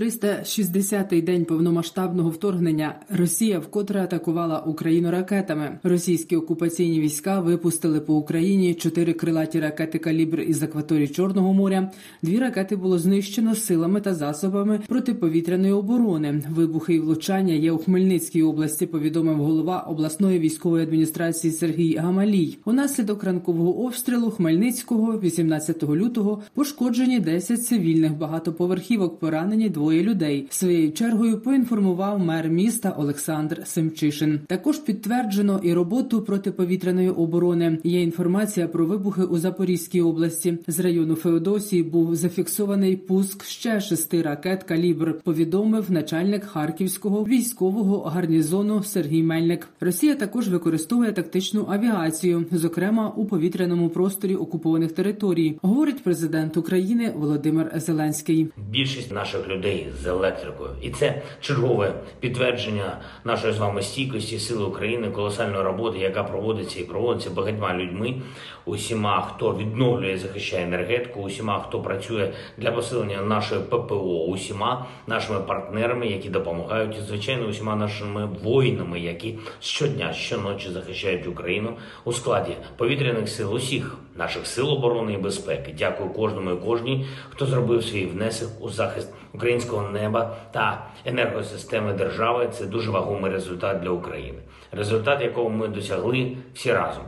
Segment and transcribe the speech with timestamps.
[0.00, 5.78] 360-й день повномасштабного вторгнення Росія вкотре атакувала Україну ракетами.
[5.82, 11.90] Російські окупаційні війська випустили по Україні чотири крилаті ракети калібр із акваторії Чорного моря.
[12.22, 16.42] Дві ракети було знищено силами та засобами протиповітряної оборони.
[16.50, 18.86] Вибухи і влучання є у Хмельницькій області.
[18.86, 22.58] Повідомив голова обласної військової адміністрації Сергій Гамалій.
[22.64, 29.18] Унаслідок ранкового обстрілу Хмельницького, 18 лютого, пошкоджені 10 цивільних багатоповерхівок.
[29.18, 30.46] Поранені двоє людей.
[30.50, 34.40] Своєю чергою поінформував мер міста Олександр Семчишин.
[34.46, 37.78] Також підтверджено і роботу протиповітряної оборони.
[37.84, 40.58] Є інформація про вибухи у Запорізькій області.
[40.66, 45.18] З району Феодосії був зафіксований пуск ще шести ракет калібр.
[45.24, 49.68] Повідомив начальник харківського військового гарнізону Сергій Мельник.
[49.80, 57.72] Росія також використовує тактичну авіацію, зокрема у повітряному просторі окупованих територій, говорить президент України Володимир
[57.76, 58.48] Зеленський.
[58.70, 59.69] Більшість наших людей
[60.02, 66.24] з електрикою, і це чергове підтвердження нашої з вами стійкості, сили України, колосальної роботи, яка
[66.24, 68.14] проводиться і проводиться багатьма людьми,
[68.64, 76.06] усіма, хто відновлює, захищає енергетику, усіма, хто працює для посилення нашої ППО, усіма нашими партнерами,
[76.06, 81.72] які допомагають, і звичайно, усіма нашими воїнами, які щодня, щоночі захищають Україну
[82.04, 85.74] у складі повітряних сил, усіх наших сил оборони і безпеки.
[85.78, 92.48] Дякую кожному і кожній, хто зробив свій внесок у захист українського неба та енергосистеми держави.
[92.52, 94.38] Це дуже вагомий результат для України.
[94.72, 97.04] Результат, якого ми досягли всі разом.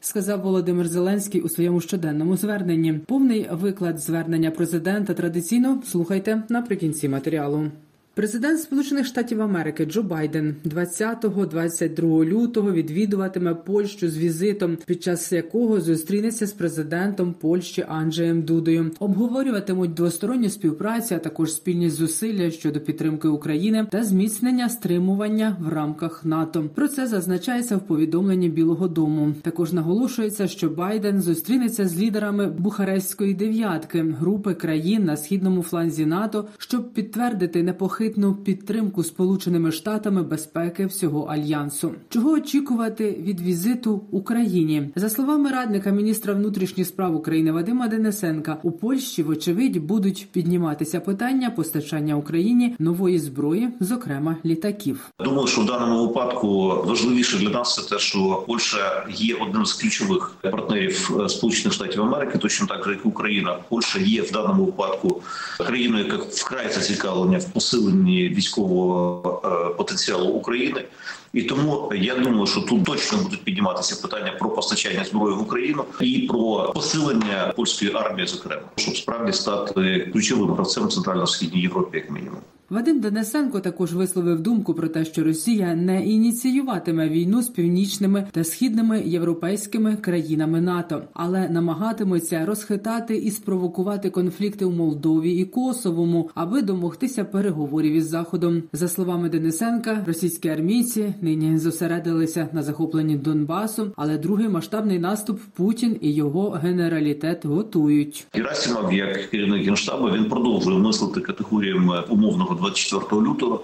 [0.00, 2.92] Сказав Володимир Зеленський у своєму щоденному зверненні.
[2.92, 7.70] Повний виклад звернення президента традиційно слухайте наприкінці матеріалу.
[8.18, 15.80] Президент Сполучених Штатів Америки Джо Байден 20-22 лютого відвідуватиме Польщу з візитом, під час якого
[15.80, 18.90] зустрінеться з президентом Польщі Анджеєм Дудою.
[18.98, 26.24] Обговорюватимуть двосторонню співпрацю, а також спільні зусилля щодо підтримки України та зміцнення стримування в рамках
[26.24, 26.64] НАТО.
[26.74, 29.34] Про це зазначається в повідомленні Білого Дому.
[29.42, 36.48] Також наголошується, що Байден зустрінеться з лідерами Бухарестської дев'ятки групи країн на східному фланзі НАТО,
[36.58, 37.62] щоб підтвердити
[38.08, 41.92] непохитну підтримку Сполученими Штатами безпеки всього альянсу.
[42.08, 44.90] Чого очікувати від візиту Україні?
[44.96, 51.50] За словами радника міністра внутрішніх справ України Вадима Денисенка, у Польщі, вочевидь, будуть підніматися питання
[51.50, 55.10] постачання Україні нової зброї, зокрема літаків.
[55.24, 59.72] Думаю, що в даному випадку важливіше для нас це те, що Польща є одним з
[59.72, 63.58] ключових партнерів Сполучених Штатів Америки, точно так як Україна.
[63.68, 65.22] Польща є в даному випадку
[65.58, 70.84] країною, яка вкрай зацікавлення в посиленні військового е, потенціалу України.
[71.32, 75.84] І тому я думаю, що тут точно будуть підніматися питання про постачання зброї в Україну
[76.00, 82.40] і про посилення польської армії, зокрема, щоб справді стати ключовим гравцем центрально-східній Європі, як мінімум.
[82.70, 88.44] Вадим Денисенко також висловив думку про те, що Росія не ініціюватиме війну з північними та
[88.44, 96.62] східними європейськими країнами НАТО, але намагатиметься розхитати і спровокувати конфлікти у Молдові і Косовому, аби
[96.62, 98.62] домогтися переговорів із заходом.
[98.72, 105.96] За словами Денисенка, російські армійці нині зосередилися на захопленні Донбасу, але другий масштабний наступ Путін
[106.00, 108.26] і його генералітет готують.
[108.32, 113.62] Герасимов, як керівник генштабу, він продовжує мислити категоріями умовного 24 лютого,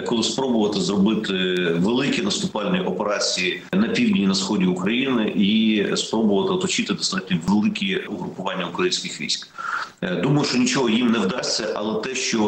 [0.00, 1.32] коли спробувати зробити
[1.78, 8.66] великі наступальні операції на півдні і на сході України і спробувати оточити достатньо великі угрупування
[8.66, 9.48] українських військ.
[10.22, 12.38] Думаю, що нічого їм не вдасться, але те, що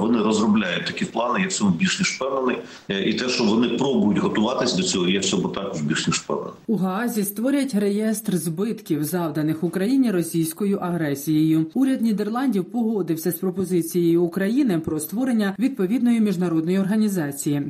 [0.00, 2.56] вони розробляють такі плани, я в цьому більш ніж впевнений.
[2.88, 6.52] І те, що вони пробують готуватись до цього, я в цьому також більш ніж впевнений.
[6.66, 11.66] У Гаазі створять реєстр збитків, завданих Україні російською агресією.
[11.74, 16.91] Уряд Нідерландів погодився з пропозицією України про створення відповідної міжнародної організації.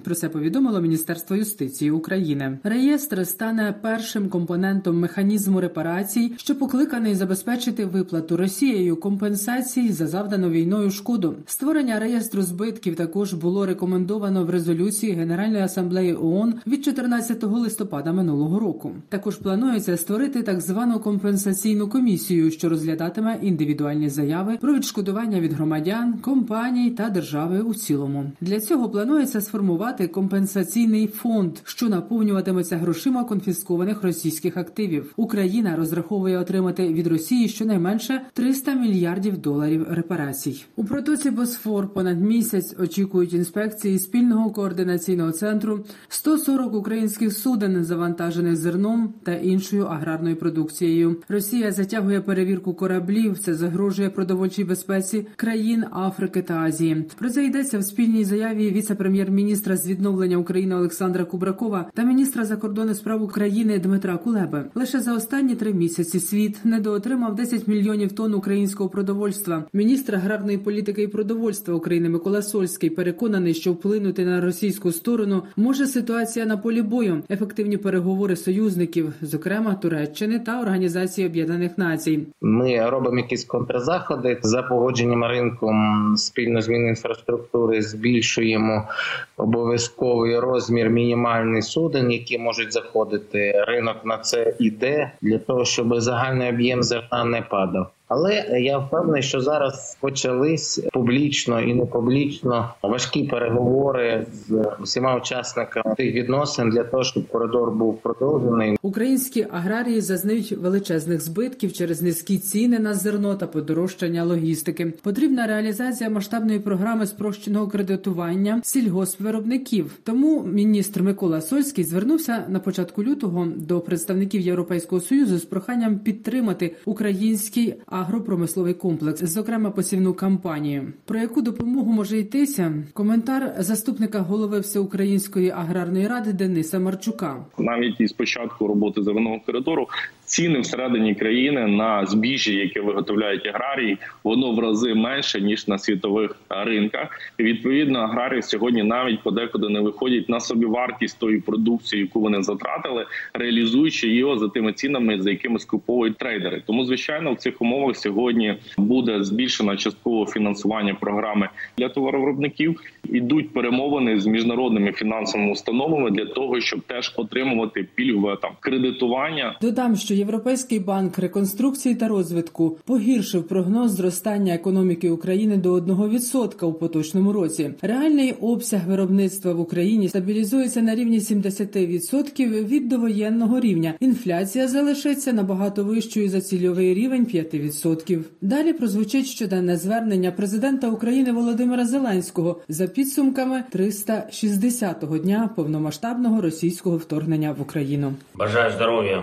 [0.05, 2.59] Про це повідомило Міністерство юстиції України.
[2.65, 10.91] Реєстр стане першим компонентом механізму репарацій, що покликаний забезпечити виплату Росією компенсацій за завдану війною
[10.91, 11.35] шкоду.
[11.47, 18.59] Створення реєстру збитків також було рекомендовано в резолюції Генеральної асамблеї ООН від 14 листопада минулого
[18.59, 18.93] року.
[19.09, 26.15] Також планується створити так звану компенсаційну комісію, що розглядатиме індивідуальні заяви про відшкодування від громадян,
[26.15, 28.33] компаній та держави у цілому.
[28.41, 35.13] Для цього планується сформувати компенсаційний фонд, що наповнюватиметься грошима конфіскованих російських активів.
[35.17, 40.65] Україна розраховує отримати від Росії щонайменше 300 мільярдів доларів репарацій.
[40.77, 49.15] У протоці Босфор понад місяць очікують інспекції спільного координаційного центру 140 українських суден, завантажених зерном
[49.23, 51.17] та іншою аграрною продукцією.
[51.29, 53.39] Росія затягує перевірку кораблів.
[53.39, 57.05] Це загрожує продовольчій безпеці країн Африки та Азії.
[57.19, 58.71] Про це йдеться в спільній заяві
[59.03, 64.65] віце-прем'єр-міністра з відновлення України Олександра Кубракова та міністра закордонних справ України Дмитра Кулеби.
[64.75, 69.65] Лише за останні три місяці світ недоотримав 10 мільйонів тонн українського продовольства.
[69.73, 75.87] Міністр аграрної політики і продовольства України Микола Сольський переконаний, що вплинути на російську сторону може
[75.87, 82.27] ситуація на полі бою, ефективні переговори союзників, зокрема Туреччини та Організації Об'єднаних Націй.
[82.41, 85.77] Ми робимо якісь контрзаходи за погодженням ринком
[86.17, 88.89] спільно з Мінінфраструктури збільшуємо
[89.37, 93.65] обов'язковий розмір мінімальний суден, які можуть заходити.
[93.67, 97.91] Ринок на це іде для того, щоб загальний об'єм зерна не падав.
[98.15, 105.95] Але я впевнений, що зараз почались публічно і не публічно важкі переговори з усіма учасниками
[105.95, 108.77] тих відносин для того, щоб коридор був продовжений.
[108.83, 114.93] Українські аграрії зазнають величезних збитків через низькі ціни на зерно та подорожчання логістики.
[115.03, 119.99] Потрібна реалізація масштабної програми спрощеного кредитування сільгоспвиробників.
[120.05, 126.77] Тому міністр Микола Сольський звернувся на початку лютого до представників Європейського союзу з проханням підтримати
[126.85, 130.93] український агропромисловий комплекс, зокрема посівну кампанію.
[131.05, 132.75] Про яку допомогу може йтися?
[132.93, 137.45] Коментар заступника голови Всеукраїнської аграрної ради Дениса Марчука.
[137.59, 139.87] навіть із початку роботи зеленого коридору
[140.33, 146.37] ціни всередині країни на збіжжя, яке виготовляють аграрії, воно в рази менше ніж на світових
[146.49, 147.21] ринках.
[147.39, 153.07] І відповідно, аграрії сьогодні навіть подекуди не виходять на собівартість тої продукції, яку вони затратили,
[153.35, 156.63] реалізуючи його за тими цінами, за якими скуповують трейдери.
[156.67, 162.81] Тому, звичайно, в цих умовах сьогодні буде збільшено частково фінансування програми для товаровиробників.
[163.13, 169.97] Ідуть перемовини з міжнародними фінансовими установами для того, щоб теж отримувати пільгове там кредитування Додам,
[169.97, 177.33] що Європейський банк реконструкції та розвитку погіршив прогноз зростання економіки України до 1% у поточному
[177.33, 177.75] році.
[177.83, 183.95] Реальний обсяг виробництва в Україні стабілізується на рівні 70% від довоєнного рівня.
[184.01, 188.21] Інфляція залишиться набагато вищою за цільовий рівень 5%.
[188.41, 197.53] Далі прозвучить щоденне звернення президента України Володимира Зеленського за підсумками 360-го дня повномасштабного російського вторгнення
[197.53, 198.15] в Україну.
[198.35, 199.23] Бажаю здоров'я,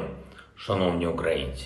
[0.60, 1.66] шановні українці.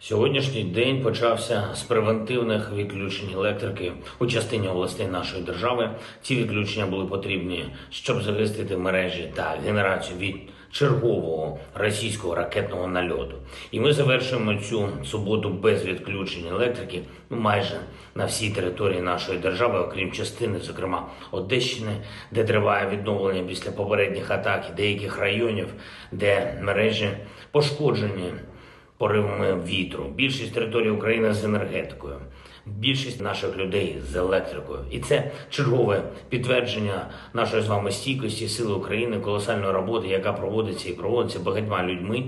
[0.00, 5.90] Сьогоднішній день почався з превентивних відключень електрики у частині областей нашої держави.
[6.22, 10.36] Ці відключення були потрібні, щоб захистити мережі та генерацію від
[10.72, 13.36] чергового російського ракетного нальоту.
[13.70, 17.80] І ми завершуємо цю суботу без відключень електрики ну, майже
[18.14, 21.96] на всій території нашої держави, окрім частини, зокрема Одещини,
[22.30, 25.66] де триває відновлення після попередніх атак і деяких районів,
[26.12, 27.10] де мережі
[27.50, 28.32] пошкоджені
[28.98, 30.04] поривами вітру.
[30.14, 32.16] Більшість території України з енергетикою,
[32.66, 34.78] більшість наших людей з електрикою.
[34.90, 40.92] І це чергове підтвердження нашої з вами стійкості, сили України, колосальної роботи, яка проводиться і
[40.92, 42.24] проводиться багатьма людьми,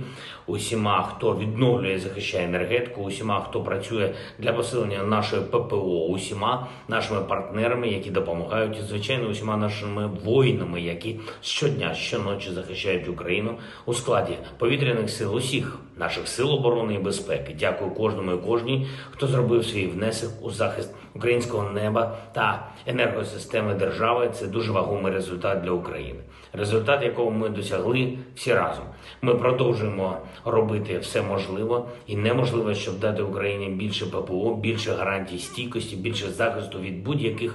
[0.46, 7.88] усіма, хто відновлює захищає енергетику, усіма, хто працює для посилення нашої ППО, усіма нашими партнерами,
[7.88, 13.54] які допомагають, і звичайно, усіма нашими воїнами, які щодня, щоночі захищають Україну
[13.86, 17.56] у складі повітряних сил, усіх наших сил оборони і безпеки.
[17.60, 24.30] Дякую кожному і кожній, хто зробив свій внесок у захист українського неба та енергосистеми держави.
[24.32, 26.20] Це дуже вагомий результат для України.
[26.52, 28.84] Результат, якого ми досягли всі разом.
[29.22, 35.96] Ми продовжуємо робити все можливе і неможливе, щоб дати Україні більше ППО, більше гарантій стійкості,
[35.96, 37.54] більше захисту від будь-яких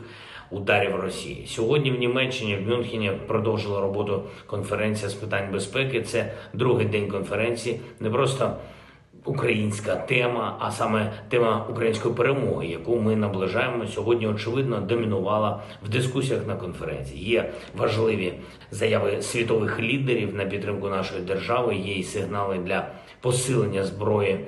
[0.52, 1.46] ударів Росії.
[1.48, 6.02] Сьогодні в Німеччині в Мюнхені продовжила роботу конференція з питань безпеки.
[6.02, 7.80] Це другий день конференції.
[8.00, 8.56] Не просто
[9.26, 14.28] українська тема, а саме тема української перемоги, яку ми наближаємо сьогодні.
[14.28, 17.30] Очевидно, домінувала в дискусіях на конференції.
[17.30, 18.34] Є важливі
[18.72, 21.76] заяви світових лідерів на підтримку нашої держави.
[21.76, 22.88] Є і сигнали для
[23.22, 24.40] посилення зброї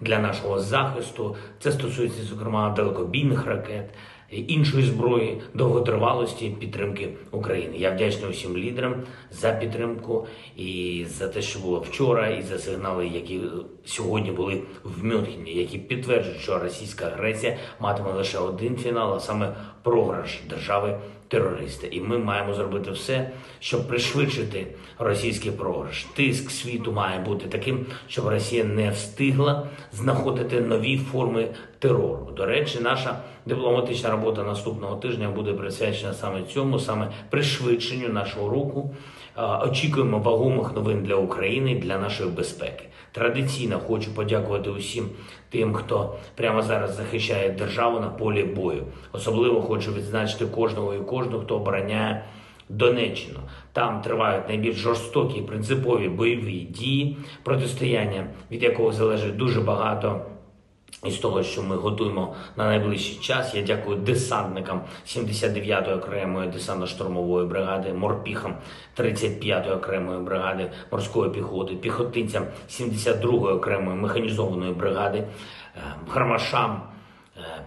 [0.00, 1.36] для нашого захисту.
[1.58, 3.90] Це стосується зокрема далекобійних ракет.
[4.30, 7.76] Іншої зброї довготривалості підтримки України.
[7.76, 8.94] Я вдячний усім лідерам
[9.30, 10.26] за підтримку
[10.56, 13.40] і за те, що було вчора, і за сигнали, які
[13.84, 19.56] сьогодні були в Мюнхені, які підтверджують, що російська агресія матиме лише один фінал, а саме
[19.82, 21.86] програш держави терориста.
[21.86, 24.66] І ми маємо зробити все, щоб пришвидшити
[24.98, 26.04] російський програш.
[26.04, 31.48] Тиск світу має бути таким, щоб Росія не встигла знаходити нові форми
[31.84, 32.28] терору.
[32.36, 38.94] До речі, наша дипломатична робота наступного тижня буде присвячена саме цьому, саме пришвидшенню нашого руху.
[39.62, 42.84] Очікуємо вагомих новин для України і для нашої безпеки.
[43.12, 45.08] Традиційно хочу подякувати усім
[45.50, 48.82] тим, хто прямо зараз захищає державу на полі бою.
[49.12, 52.24] Особливо хочу відзначити кожного і кожного, хто обороняє
[52.68, 53.38] Донеччину.
[53.72, 60.20] Там тривають найбільш жорстокі принципові бойові дії, протистояння від якого залежить дуже багато.
[61.04, 67.92] Із того, що ми готуємо на найближчий час, я дякую десантникам 79-ї окремої десантно-штурмової бригади,
[67.92, 68.56] морпіхам
[68.98, 76.82] 35-ї окремої бригади морської піхоти, піхотинцям 72-ї окремої механізованої бригади, е, гармашам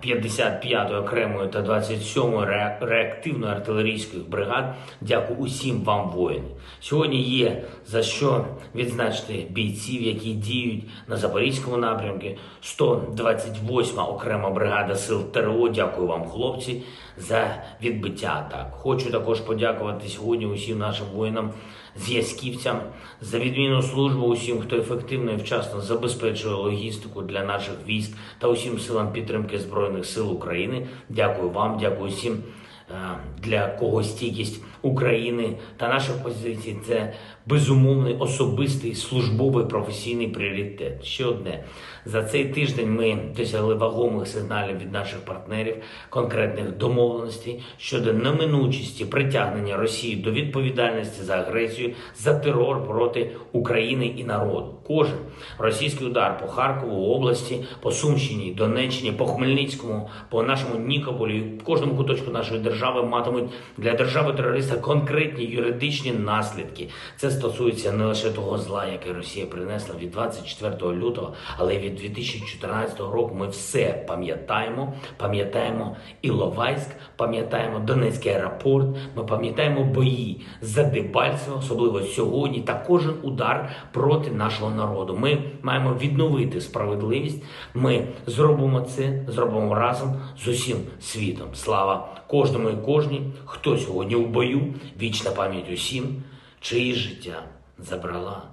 [0.03, 2.45] 55-ї окремої та 27-ї
[2.81, 4.75] реактивної артилерійських бригад.
[5.01, 6.47] Дякую усім вам, воїни.
[6.79, 8.45] Сьогодні є за що
[8.75, 12.27] відзначити бійців, які діють на Запорізькому напрямку.
[12.63, 15.69] 128-ма окрема бригада сил ТРО.
[15.69, 16.83] Дякую вам, хлопці,
[17.17, 18.67] за відбиття атак.
[18.71, 21.53] Хочу також подякувати сьогодні усім нашим воїнам,
[21.99, 22.79] зв'язківцям
[23.21, 28.79] за відмінну службу, усім, хто ефективно і вчасно забезпечує логістику для наших військ та усім
[28.79, 30.87] силам підтримки Збройних сил України.
[31.09, 32.43] Дякую вам, дякую всім.
[32.91, 37.13] е, Для кого стійкість України та наших позицій це
[37.49, 41.05] безумовний особистий службовий професійний пріоритет.
[41.05, 41.63] Ще одне
[42.05, 45.75] за цей тиждень ми досягли вагомих сигналів від наших партнерів,
[46.09, 54.23] конкретних домовленостей щодо неминучості притягнення Росії до відповідальності за агресію за терор проти України і
[54.23, 54.73] народу.
[54.87, 55.17] Кожен
[55.57, 61.95] російський удар по Харкову області, по Сумщині, Донеччині, по Хмельницькому, по нашому Нікополі, в кожному
[61.95, 66.89] куточку нашої держави матимуть для держави терориста конкретні юридичні наслідки.
[67.17, 71.95] Це стосується не лише того зла, яке Росія принесла від 24 лютого, але й від
[71.95, 73.35] 2014 року.
[73.35, 74.93] Ми все пам'ятаємо.
[75.17, 78.87] Пам'ятаємо Іловайськ, пам'ятаємо Донецький аеропорт.
[79.15, 85.17] Ми пам'ятаємо бої за Дебальцево, особливо сьогодні, та кожен удар проти нашого народу.
[85.19, 87.43] Ми маємо відновити справедливість.
[87.73, 91.47] Ми зробимо це, зробимо разом з усім світом.
[91.53, 96.23] Слава кожному і кожній, хто сьогодні в бою, вічна пам'ять усім,
[96.59, 97.43] чиї життя
[97.77, 98.51] забрала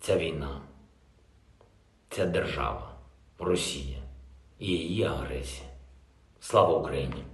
[0.00, 0.60] ця війна,
[2.10, 2.94] ця держава,
[3.38, 3.98] Росія
[4.58, 5.68] і її агресія.
[6.40, 7.24] Слава Україні!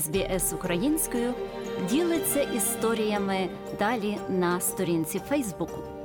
[0.00, 1.34] СБС українською
[1.90, 5.97] ділиться історіями далі на сторінці Фейсбуку.